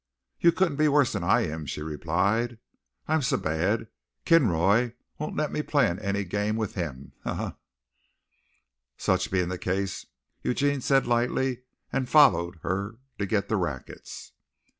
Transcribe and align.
"You 0.39 0.51
couldn't 0.51 0.77
be 0.77 0.87
worse 0.87 1.13
than 1.13 1.23
I 1.23 1.41
am," 1.41 1.67
she 1.67 1.83
replied. 1.83 2.57
"I'm 3.07 3.21
so 3.21 3.37
bad 3.37 3.85
Kinroy 4.25 4.93
won't 5.19 5.35
let 5.35 5.51
me 5.51 5.61
play 5.61 5.87
in 5.87 5.99
any 5.99 6.23
game 6.23 6.55
with 6.55 6.73
him. 6.73 7.11
Ha, 7.23 7.35
ha!" 7.35 7.57
"Such 8.97 9.29
being 9.29 9.49
the 9.49 9.59
case" 9.59 10.07
Eugene 10.43 10.81
said 10.81 11.05
lightly, 11.05 11.61
and 11.93 12.09
followed 12.09 12.57
her 12.63 12.95
to 13.19 13.27
get 13.27 13.47
the 13.47 13.57
rackets. 13.57 14.31